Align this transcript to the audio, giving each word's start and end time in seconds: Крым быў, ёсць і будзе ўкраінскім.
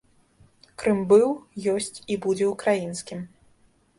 Крым 0.83 1.01
быў, 1.11 1.29
ёсць 1.75 1.97
і 2.15 2.19
будзе 2.25 2.45
ўкраінскім. 2.53 3.21